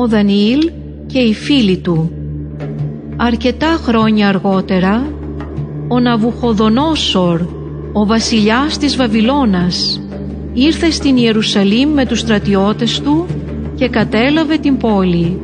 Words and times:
ο 0.00 0.08
Δανιήλ 0.08 0.70
και 1.06 1.18
οι 1.18 1.34
φίλοι 1.34 1.76
του. 1.76 2.10
Αρκετά 3.16 3.78
χρόνια 3.82 4.28
αργότερα, 4.28 5.12
ο 5.88 6.00
Ναβουχοδονόσορ, 6.00 7.40
ο 7.92 8.06
βασιλιάς 8.06 8.78
της 8.78 8.96
Βαβυλώνας, 8.96 10.02
ήρθε 10.52 10.90
στην 10.90 11.16
Ιερουσαλήμ 11.16 11.90
με 11.90 12.06
τους 12.06 12.18
στρατιώτες 12.18 13.00
του 13.00 13.26
και 13.74 13.88
κατέλαβε 13.88 14.56
την 14.56 14.76
πόλη. 14.76 15.40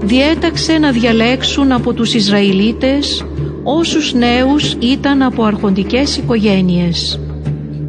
Διέταξε 0.00 0.78
να 0.78 0.90
διαλέξουν 0.90 1.72
από 1.72 1.92
τους 1.92 2.14
Ισραηλίτες 2.14 3.24
όσους 3.62 4.14
νέους 4.14 4.76
ήταν 4.78 5.22
από 5.22 5.42
αρχοντικές 5.44 6.16
οικογένειες. 6.16 7.20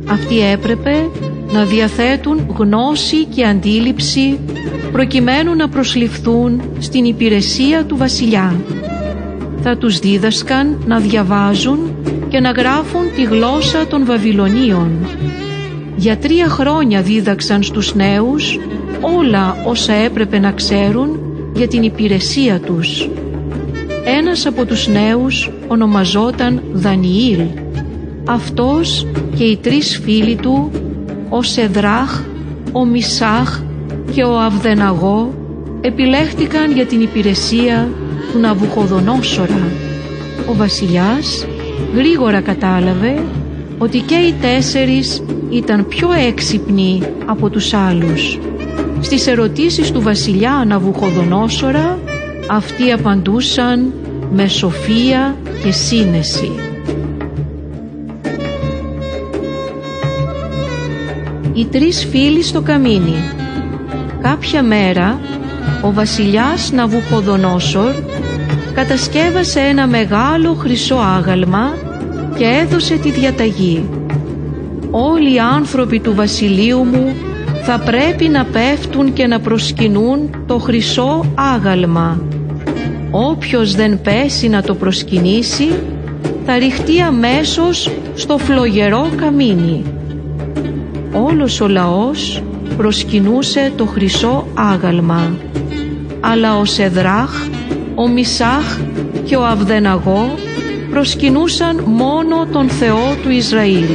Αυτοί 0.07 0.39
έπρεπε 0.51 1.09
να 1.51 1.65
διαθέτουν 1.65 2.55
γνώση 2.57 3.25
και 3.25 3.45
αντίληψη 3.45 4.39
προκειμένου 4.91 5.55
να 5.55 5.69
προσληφθούν 5.69 6.61
στην 6.79 7.05
υπηρεσία 7.05 7.85
του 7.85 7.97
βασιλιά. 7.97 8.55
Θα 9.61 9.77
τους 9.77 9.99
δίδασκαν 9.99 10.83
να 10.85 10.99
διαβάζουν 10.99 11.95
και 12.29 12.39
να 12.39 12.51
γράφουν 12.51 13.01
τη 13.15 13.23
γλώσσα 13.23 13.87
των 13.87 14.05
Βαβυλωνίων. 14.05 14.91
Για 15.95 16.17
τρία 16.17 16.47
χρόνια 16.47 17.01
δίδαξαν 17.01 17.63
στους 17.63 17.95
νέους 17.95 18.59
όλα 19.01 19.55
όσα 19.65 19.93
έπρεπε 19.93 20.39
να 20.39 20.51
ξέρουν 20.51 21.19
για 21.55 21.67
την 21.67 21.83
υπηρεσία 21.83 22.59
τους. 22.59 23.09
Ένας 24.05 24.45
από 24.45 24.65
τους 24.65 24.87
νέους 24.87 25.51
ονομαζόταν 25.67 26.61
Δανιήλ. 26.73 27.41
Αυτός 28.25 29.07
και 29.35 29.43
οι 29.43 29.57
τρεις 29.57 30.01
φίλοι 30.03 30.35
του, 30.35 30.71
ο 31.29 31.41
Σεδράχ, 31.41 32.21
ο 32.71 32.85
Μισάχ 32.85 33.61
και 34.13 34.23
ο 34.23 34.39
Αυδεναγό 34.39 35.33
επιλέχτηκαν 35.81 36.71
για 36.71 36.85
την 36.85 37.01
υπηρεσία 37.01 37.89
του 38.31 38.39
Ναβουχοδονόσορα. 38.39 39.71
Ο 40.49 40.53
βασιλιάς 40.55 41.45
γρήγορα 41.95 42.41
κατάλαβε 42.41 43.23
ότι 43.77 43.99
και 43.99 44.15
οι 44.15 44.33
τέσσερις 44.41 45.23
ήταν 45.49 45.87
πιο 45.87 46.09
έξυπνοι 46.27 47.01
από 47.25 47.49
τους 47.49 47.73
άλλους. 47.73 48.39
Στις 48.99 49.27
ερωτήσεις 49.27 49.91
του 49.91 50.01
βασιλιά 50.01 50.63
Ναβουχοδονόσορα 50.67 51.99
αυτοί 52.49 52.91
απαντούσαν 52.91 53.93
με 54.31 54.47
σοφία 54.47 55.37
και 55.63 55.71
σύνεση. 55.71 56.51
Οι 61.53 61.65
τρεις 61.65 62.07
φίλοι 62.11 62.43
στο 62.43 62.61
καμίνι 62.61 63.40
Κάποια 64.21 64.63
μέρα 64.63 65.19
ο 65.81 65.93
βασιλιάς 65.93 66.71
Ναβουχοδονόσορ 66.71 67.91
κατασκεύασε 68.73 69.59
ένα 69.59 69.87
μεγάλο 69.87 70.53
χρυσό 70.53 70.95
άγαλμα 70.95 71.73
και 72.37 72.45
έδωσε 72.45 72.95
τη 72.95 73.11
διαταγή 73.11 73.89
«Όλοι 74.91 75.33
οι 75.33 75.39
άνθρωποι 75.39 75.99
του 75.99 76.15
βασιλείου 76.15 76.83
μου 76.83 77.13
θα 77.63 77.79
πρέπει 77.79 78.27
να 78.27 78.45
πέφτουν 78.45 79.13
και 79.13 79.27
να 79.27 79.39
προσκυνούν 79.39 80.43
το 80.47 80.57
χρυσό 80.57 81.25
άγαλμα. 81.35 82.21
Όποιος 83.11 83.75
δεν 83.75 84.01
πέσει 84.01 84.47
να 84.47 84.61
το 84.61 84.75
προσκυνήσει 84.75 85.69
θα 86.45 86.57
ρηχτεί 86.57 87.01
αμέσως 87.01 87.89
στο 88.15 88.37
φλογερό 88.37 89.09
καμίνι». 89.15 89.83
Όλος 91.13 91.61
ο 91.61 91.67
λαός 91.67 92.43
προσκυνούσε 92.77 93.71
το 93.75 93.85
χρυσό 93.85 94.47
άγαλμα 94.53 95.35
αλλά 96.21 96.57
ο 96.57 96.65
Σεδράχ, 96.65 97.45
ο 97.95 98.07
Μισάχ 98.07 98.79
και 99.25 99.35
ο 99.35 99.45
Αυδεναγό 99.45 100.35
προσκυνούσαν 100.89 101.83
μόνο 101.85 102.47
τον 102.51 102.69
Θεό 102.69 103.15
του 103.23 103.29
Ισραήλ. 103.29 103.85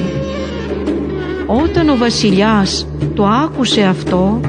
Όταν 1.46 1.88
ο 1.88 1.96
βασιλιάς 1.96 2.86
το 3.14 3.26
άκουσε 3.26 3.82
αυτό, 3.82 4.40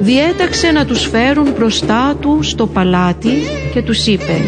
διέταξε 0.00 0.70
να 0.70 0.84
τους 0.84 1.06
φέρουν 1.06 1.52
μπροστά 1.56 2.14
του 2.20 2.38
στο 2.42 2.66
παλάτι 2.66 3.32
και 3.72 3.82
τους 3.82 4.06
είπε 4.06 4.40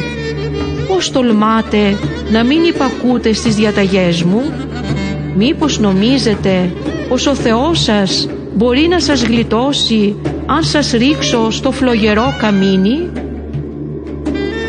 «Πώς 0.89 1.11
τολμάτε 1.11 1.97
να 2.31 2.45
μην 2.45 2.65
υπακούτε 2.65 3.33
στις 3.33 3.55
διαταγές 3.55 4.23
μου, 4.23 4.43
μήπως 5.37 5.79
νομίζετε 5.79 6.73
πως 7.09 7.27
ο 7.27 7.35
Θεός 7.35 7.83
σας 7.83 8.29
μπορεί 8.57 8.87
να 8.91 9.01
σας 9.01 9.23
γλιτώσει 9.23 10.17
αν 10.47 10.63
σας 10.63 10.91
ρίξω 10.91 11.51
στο 11.51 11.71
φλογερό 11.71 12.35
καμίνι» 12.41 13.09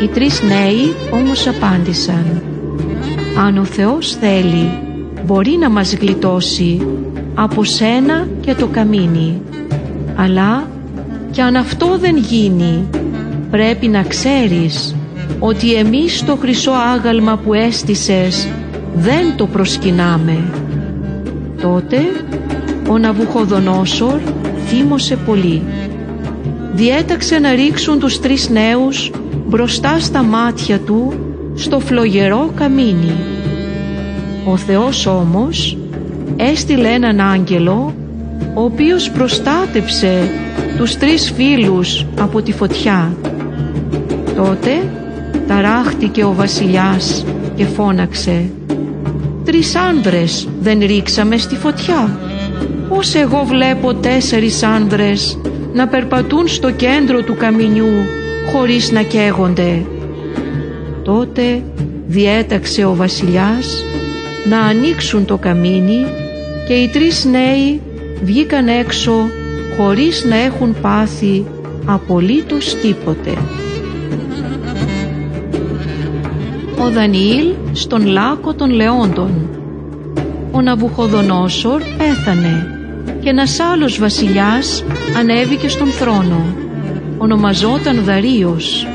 Οι 0.02 0.06
τρεις 0.06 0.42
νέοι 0.42 0.94
όμως 1.10 1.46
απάντησαν 1.46 2.42
«Αν 3.46 3.58
ο 3.58 3.64
Θεός 3.64 4.14
θέλει 4.14 4.70
μπορεί 5.26 5.56
να 5.60 5.70
μας 5.70 5.94
γλιτώσει 5.94 6.86
από 7.34 7.64
σένα 7.64 8.28
και 8.40 8.54
το 8.54 8.66
καμίνι 8.66 9.40
αλλά 10.16 10.68
και 11.30 11.42
αν 11.42 11.56
αυτό 11.56 11.98
δεν 12.00 12.16
γίνει 12.16 12.88
πρέπει 13.50 13.88
να 13.88 14.02
ξέρεις 14.02 14.94
ότι 15.38 15.74
εμείς 15.74 16.24
το 16.24 16.36
χρυσό 16.36 16.70
άγαλμα 16.70 17.36
που 17.36 17.54
έστησες 17.54 18.48
δεν 18.94 19.36
το 19.36 19.46
προσκυνάμε». 19.46 20.36
Τότε 21.62 21.98
ο 22.92 22.98
Ναβουχοδονόσορ 22.98 24.20
θύμωσε 24.66 25.16
πολύ. 25.16 25.62
Διέταξε 26.72 27.38
να 27.38 27.52
ρίξουν 27.52 27.98
τους 27.98 28.20
τρεις 28.20 28.48
νέους 28.48 29.10
μπροστά 29.46 29.98
στα 29.98 30.22
μάτια 30.22 30.78
του 30.78 31.12
στο 31.54 31.80
φλογερό 31.80 32.50
καμίνι. 32.54 33.14
Ο 34.44 34.56
Θεός 34.56 35.06
όμως 35.06 35.78
έστειλε 36.36 36.88
έναν 36.88 37.20
άγγελο 37.20 37.94
ο 38.54 38.62
οποίος 38.62 39.10
προστάτεψε 39.10 40.30
τους 40.76 40.96
τρεις 40.96 41.32
φίλους 41.36 42.06
από 42.20 42.42
τη 42.42 42.52
φωτιά. 42.52 43.16
Τότε 44.36 44.90
ταράχτηκε 45.46 46.24
ο 46.24 46.32
βασιλιάς 46.32 47.24
και 47.54 47.64
φώναξε 47.64 48.50
«Τρεις 49.44 49.76
άνδρες 49.76 50.48
δεν 50.60 50.78
ρίξαμε 50.78 51.36
στη 51.36 51.56
φωτιά» 51.56 52.18
Πώς 52.88 53.14
εγώ 53.14 53.44
βλέπω 53.44 53.94
τέσσερις 53.94 54.62
άνδρες 54.62 55.38
να 55.72 55.88
περπατούν 55.88 56.48
στο 56.48 56.70
κέντρο 56.70 57.22
του 57.22 57.36
καμινιού 57.36 57.92
χωρίς 58.52 58.90
να 58.90 59.02
καίγονται. 59.02 59.82
Τότε 61.02 61.62
διέταξε 62.06 62.84
ο 62.84 62.94
βασιλιάς 62.94 63.84
να 64.48 64.60
ανοίξουν 64.60 65.24
το 65.24 65.36
καμίνι 65.36 66.04
και 66.66 66.74
οι 66.74 66.88
τρεις 66.88 67.24
νέοι 67.24 67.80
βγήκαν 68.22 68.68
έξω 68.68 69.12
χωρίς 69.76 70.24
να 70.24 70.36
έχουν 70.36 70.76
πάθει 70.80 71.44
απολύτως 71.84 72.74
τίποτε. 72.74 73.30
Ο 76.78 76.90
Δανιήλ 76.90 77.52
στον 77.72 78.06
λάκο 78.06 78.54
των 78.54 78.70
Λεόντων 78.70 79.30
Ο 80.54 80.60
Ναβουχοδονόσορ 80.60 81.82
πέθανε 81.98 82.80
και 83.22 83.28
ένας 83.28 83.60
άλλος 83.60 83.98
βασιλιάς 83.98 84.84
ανέβηκε 85.18 85.68
στον 85.68 85.88
θρόνο. 85.88 86.44
Ονομαζόταν 87.18 88.02
Δαρίος. 88.04 88.86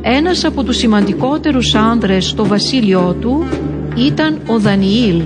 Ένας 0.00 0.44
από 0.44 0.64
τους 0.64 0.76
σημαντικότερους 0.76 1.74
άνδρες 1.74 2.26
στο 2.26 2.46
βασίλειό 2.46 3.16
του 3.20 3.44
ήταν 3.96 4.38
ο 4.46 4.58
Δανιήλ 4.58 5.22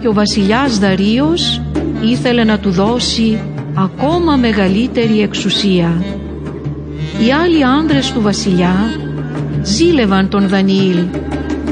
και 0.00 0.08
ο 0.08 0.12
βασιλιάς 0.12 0.78
Δαρίος 0.78 1.60
ήθελε 2.02 2.44
να 2.44 2.58
του 2.58 2.70
δώσει 2.70 3.40
ακόμα 3.74 4.36
μεγαλύτερη 4.36 5.20
εξουσία. 5.20 6.04
Οι 7.26 7.32
άλλοι 7.32 7.64
άνδρες 7.64 8.12
του 8.12 8.20
βασιλιά 8.20 8.74
ζήλευαν 9.62 10.28
τον 10.28 10.48
Δανιήλ 10.48 10.98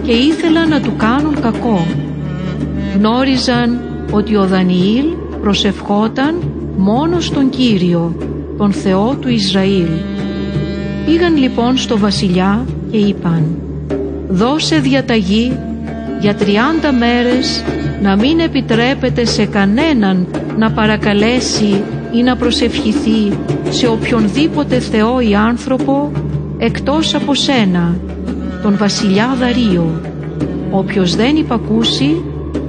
και 0.03 0.13
ήθελαν 0.13 0.69
να 0.69 0.81
του 0.81 0.97
κάνουν 0.97 1.41
κακό. 1.41 1.87
Γνώριζαν 2.97 3.81
ότι 4.11 4.37
ο 4.37 4.47
Δανιήλ 4.47 5.05
προσευχόταν 5.41 6.35
μόνος 6.77 7.25
στον 7.25 7.51
Κύριο, 7.51 8.17
τον 8.59 8.73
Θεό 8.73 9.17
του 9.21 9.29
Ισραήλ. 9.29 9.89
Πήγαν 11.07 11.37
λοιπόν 11.37 11.77
στο 11.77 11.99
βασιλιά 11.99 12.67
και 12.91 12.97
είπαν 12.97 13.59
«Δώσε 14.29 14.77
διαταγή 14.77 15.59
για 16.21 16.35
τριάντα 16.35 16.93
μέρες 16.93 17.65
να 18.03 18.17
μην 18.17 18.41
επιτρέπεται 18.41 19.25
σε 19.25 19.45
κανέναν 19.45 20.27
να 20.59 20.71
παρακαλέσει 20.71 21.83
ή 22.13 22.23
να 22.23 22.37
προσευχηθεί 22.37 23.39
σε 23.71 23.87
οποιονδήποτε 23.87 24.79
Θεό 24.79 25.21
ή 25.21 25.35
άνθρωπο 25.35 26.13
εκτός 26.59 27.15
από 27.15 27.35
σένα, 27.35 27.97
τον 28.63 28.77
βασιλιά 28.77 29.37
Δαρίο. 29.39 30.01
Όποιος 30.71 31.17
δεν 31.17 31.37
υπακούσει 31.37 32.23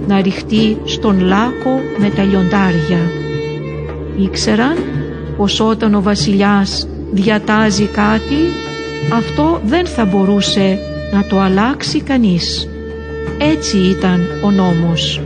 να 0.08 0.22
ρηχτεί 0.22 0.78
στον 0.84 1.20
λάκο 1.20 1.82
με 1.98 2.10
τα 2.10 2.24
λιοντάρια. 2.24 3.12
Ήξεραν 4.18 4.78
πως 5.38 5.60
όταν 5.60 5.96
ο 5.96 6.02
βασιλιάς 6.02 6.88
διατάζει 7.12 7.86
κάτι, 7.86 8.38
αυτό 9.14 9.62
δεν 9.66 9.86
θα 9.86 10.06
μπορούσε 10.06 10.80
να 11.14 11.24
το 11.24 11.40
αλλάξει 11.40 12.02
κανείς. 12.02 12.70
Έτσι 13.38 13.78
ήταν 13.78 14.22
ο 14.44 14.52
νόμος. 14.52 15.22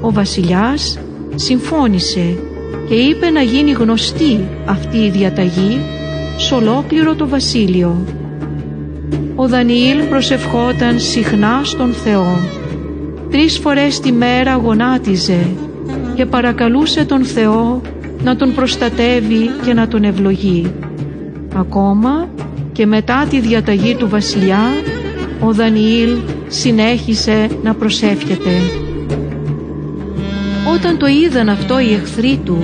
Ο 0.00 0.12
βασιλιάς 0.12 0.98
συμφώνησε 1.34 2.38
και 2.88 2.94
είπε 2.94 3.30
να 3.30 3.42
γίνει 3.42 3.70
γνωστή 3.70 4.48
αυτή 4.64 4.96
η 4.96 5.10
διαταγή 5.10 5.80
σε 6.36 6.54
ολόκληρο 6.54 7.14
το 7.14 7.28
βασίλειο. 7.28 8.04
Ο 9.34 9.48
Δανιήλ 9.48 10.02
προσευχόταν 10.02 11.00
συχνά 11.00 11.60
στον 11.62 11.92
Θεό. 11.92 12.59
Τρεις 13.30 13.58
φορές 13.58 14.00
τη 14.00 14.12
μέρα 14.12 14.54
γονάτιζε 14.54 15.46
και 16.14 16.26
παρακαλούσε 16.26 17.04
τον 17.04 17.24
Θεό 17.24 17.80
να 18.22 18.36
τον 18.36 18.54
προστατεύει 18.54 19.50
και 19.64 19.74
να 19.74 19.88
τον 19.88 20.04
ευλογεί. 20.04 20.72
Ακόμα 21.54 22.28
και 22.72 22.86
μετά 22.86 23.26
τη 23.30 23.40
διαταγή 23.40 23.94
του 23.94 24.08
βασιλιά, 24.08 24.60
ο 25.40 25.52
Δανιήλ 25.52 26.16
συνέχισε 26.48 27.48
να 27.62 27.74
προσεύχεται. 27.74 28.50
Όταν 30.74 30.98
το 30.98 31.06
είδαν 31.06 31.48
αυτό 31.48 31.78
οι 31.78 31.92
εχθροί 31.92 32.40
του, 32.44 32.58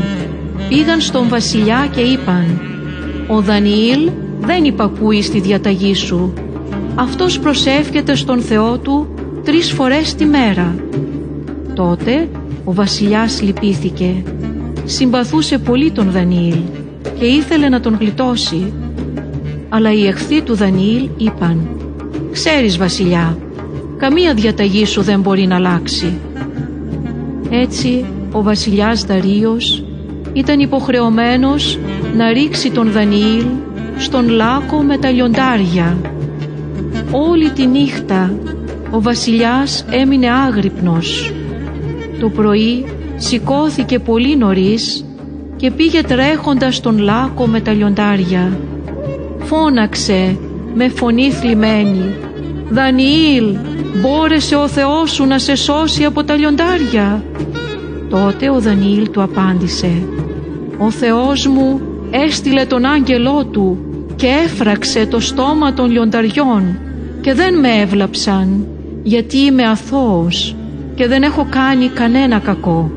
πήγαν 0.69 1.01
στον 1.01 1.29
βασιλιά 1.29 1.89
και 1.95 2.01
είπαν 2.01 2.61
«Ο 3.29 3.41
Δανιήλ 3.41 4.11
δεν 4.41 4.65
υπακούει 4.65 5.23
στη 5.23 5.41
διαταγή 5.41 5.95
σου. 5.95 6.33
Αυτός 6.95 7.39
προσεύχεται 7.39 8.15
στον 8.15 8.41
Θεό 8.41 8.79
του 8.79 9.16
τρεις 9.47 9.73
φορές 9.73 10.15
τη 10.15 10.25
μέρα». 10.25 10.75
Τότε 11.75 12.29
ο 12.65 12.73
βασιλιάς 12.73 13.43
λυπήθηκε. 13.43 14.23
Συμπαθούσε 14.85 15.59
πολύ 15.59 15.91
τον 15.91 16.11
Δανιήλ 16.11 16.59
και 17.19 17.25
ήθελε 17.25 17.69
να 17.69 17.81
τον 17.81 17.97
γλιτώσει. 18.01 18.73
Αλλά 19.69 19.93
οι 19.93 20.07
εχθροί 20.07 20.43
του 20.43 20.55
Δανιήλ 20.55 21.09
είπαν 21.17 21.69
«Ξέρεις 22.33 22.77
βασιλιά, 22.77 23.39
καμία 23.97 24.35
διαταγή 24.35 24.87
σου 24.87 25.03
δεν 25.03 25.21
μπορεί 25.21 25.47
να 25.47 25.55
αλλάξει». 25.55 26.19
Έτσι 27.51 28.05
ο 28.33 28.43
βασιλιάς 28.43 29.05
Δαρίος 29.05 29.85
ήταν 30.33 30.61
υποχρεωμένος 30.61 31.79
να 32.17 32.33
ρίξει 32.33 32.71
τον 32.71 32.91
Δανιήλ 32.91 33.45
στον 33.97 34.29
λάκο 34.29 34.83
με 34.83 34.99
τα 34.99 35.11
λιοντάρια. 35.11 35.97
Όλη 37.11 37.51
τη 37.51 37.67
νύχτα 37.67 38.35
ο 38.97 39.03
βασιλιάς 39.03 39.85
έμεινε 39.91 40.31
άγρυπνος. 40.31 41.33
Το 42.21 42.29
πρωί 42.29 42.87
σηκώθηκε 43.17 43.99
πολύ 43.99 44.37
νωρίς 44.37 45.05
και 45.57 45.71
πήγε 45.71 46.03
τρέχοντας 46.03 46.77
στον 46.77 46.99
λάκο 46.99 47.47
με 47.47 47.61
τα 47.61 47.73
λιοντάρια. 47.73 48.59
Φώναξε 49.39 50.39
με 50.75 50.89
φωνή 50.89 51.31
θλιμμένη 51.31 52.15
«Δανιήλ, 52.71 53.57
μπόρεσε 54.01 54.55
ο 54.55 54.69
Θεός 54.69 55.11
σου 55.13 55.25
να 55.25 55.39
σε 55.39 55.55
σώσει 55.55 56.05
από 56.05 56.25
τα 56.25 56.35
λιοντάρια». 56.35 57.25
Τότε 58.11 58.51
ο 58.51 58.61
Δανιήλ 58.61 59.11
του 59.11 59.23
απάντησε 59.23 59.91
«Ο 60.79 60.91
Θεός 60.91 61.47
μου 61.47 61.81
έστειλε 62.11 62.65
τον 62.65 62.85
άγγελό 62.85 63.45
του 63.45 63.79
και 64.17 64.27
έφραξε 64.45 65.07
το 65.07 65.21
στόμα 65.21 65.73
των 65.73 65.91
λιονταριών 65.91 66.79
και 67.21 67.35
δεν 67.35 67.59
με 67.59 67.69
έβλαψαν 67.69 68.67
γιατί 69.07 69.39
είμαι 69.39 69.63
αθώος 69.63 70.57
και 70.95 71.07
δεν 71.07 71.23
έχω 71.23 71.47
κάνει 71.51 71.89
κανένα 71.89 72.39
κακό». 72.39 72.91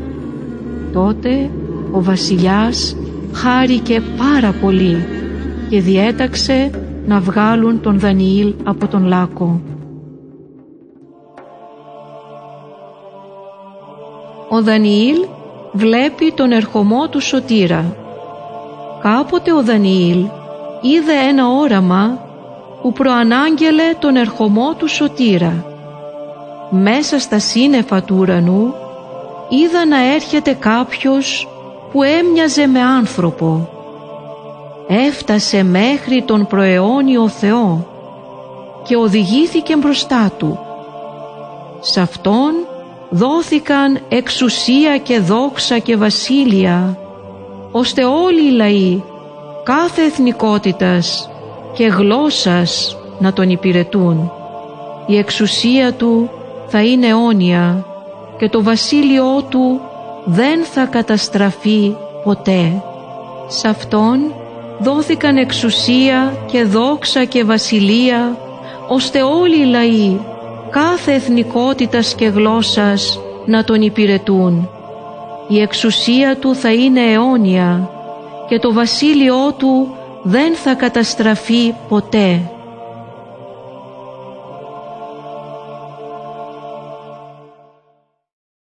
Τότε 0.93 1.49
ο 1.91 2.03
βασιλιάς 2.03 2.95
χάρηκε 3.33 4.01
πάρα 4.17 4.53
πολύ 4.61 5.05
και 5.69 5.81
διέταξε 5.81 6.69
να 7.05 7.19
βγάλουν 7.19 7.81
τον 7.81 7.99
Δανιήλ 7.99 8.53
από 8.63 8.87
τον 8.87 9.05
λάκο. 9.05 9.61
Ο 14.49 14.61
Δανιήλ 14.61 15.17
βλέπει 15.71 16.31
τον 16.35 16.51
ερχομό 16.51 17.07
του 17.09 17.21
σωτήρα. 17.21 17.95
Κάποτε 19.01 19.53
ο 19.53 19.63
Δανιήλ 19.63 20.25
είδε 20.81 21.13
ένα 21.29 21.47
όραμα 21.47 22.19
που 22.81 22.91
προανάγγελε 22.93 23.83
τον 23.99 24.15
ερχομό 24.15 24.73
του 24.77 24.87
σωτήρα. 24.87 25.65
Μέσα 26.69 27.19
στα 27.19 27.39
σύννεφα 27.39 28.03
του 28.03 28.15
ουρανού 28.19 28.73
είδα 29.49 29.85
να 29.85 30.13
έρχεται 30.13 30.53
κάποιος 30.53 31.47
που 31.91 32.03
έμοιαζε 32.03 32.67
με 32.67 32.79
άνθρωπο. 32.81 33.69
Έφτασε 34.87 35.63
μέχρι 35.63 36.23
τον 36.23 36.47
προαιώνιο 36.47 37.27
Θεό 37.27 37.87
και 38.83 38.95
οδηγήθηκε 38.95 39.75
μπροστά 39.75 40.31
Του. 40.37 40.59
Σ' 41.79 41.97
Αυτόν 41.97 42.53
δόθηκαν 43.09 43.99
εξουσία 44.09 44.97
και 44.97 45.19
δόξα 45.19 45.77
και 45.77 45.95
βασίλεια, 45.95 46.97
ώστε 47.71 48.03
όλοι 48.05 48.47
οι 48.47 48.51
λαοί 48.51 49.03
κάθε 49.63 50.01
εθνικότητας 50.01 51.29
και 51.73 51.85
γλώσσας 51.85 52.97
να 53.19 53.33
τον 53.33 53.49
υπηρετούν. 53.49 54.31
Η 55.05 55.17
εξουσία 55.17 55.93
Του 55.93 56.29
θα 56.69 56.83
είναι 56.83 57.07
αιώνια 57.07 57.85
και 58.37 58.49
το 58.49 58.63
βασίλειό 58.63 59.43
Του 59.49 59.81
δεν 60.25 60.63
θα 60.63 60.85
καταστραφεί 60.85 61.95
ποτέ. 62.23 62.83
Σ' 63.47 63.65
Αυτόν 63.65 64.33
δόθηκαν 64.79 65.37
εξουσία 65.37 66.33
και 66.45 66.63
δόξα 66.63 67.25
και 67.25 67.43
βασιλεία, 67.43 68.37
ώστε 68.87 69.21
όλοι 69.21 69.61
οι 69.61 69.65
λαοί 69.65 70.19
κάθε 70.69 71.13
εθνικότητας 71.13 72.15
και 72.15 72.25
γλώσσας 72.25 73.19
να 73.45 73.63
τον 73.63 73.81
υπηρετούν. 73.81 74.69
Η 75.47 75.61
εξουσία 75.61 76.37
του 76.37 76.55
θα 76.55 76.73
είναι 76.73 77.01
αιώνια 77.11 77.89
και 78.47 78.59
το 78.59 78.73
βασίλειό 78.73 79.53
του 79.57 79.95
δεν 80.23 80.55
θα 80.55 80.73
καταστραφεί 80.73 81.73
ποτέ. 81.89 82.51